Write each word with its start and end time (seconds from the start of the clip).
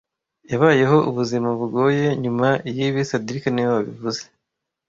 Yabayeho 0.51 0.97
ubuzima 1.09 1.49
bugoye 1.59 2.05
nyuma 2.23 2.47
yibi 2.75 3.01
cedric 3.09 3.43
niwe 3.51 3.71
wabivuze 3.77 4.23